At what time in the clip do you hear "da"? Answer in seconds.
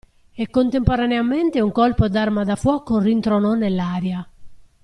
2.43-2.55